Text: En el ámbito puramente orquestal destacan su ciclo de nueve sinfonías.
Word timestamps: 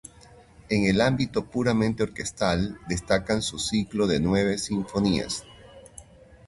En 0.69 0.85
el 0.85 0.99
ámbito 0.99 1.45
puramente 1.45 2.01
orquestal 2.01 2.79
destacan 2.89 3.43
su 3.43 3.59
ciclo 3.59 4.07
de 4.07 4.19
nueve 4.19 4.57
sinfonías. 4.57 5.43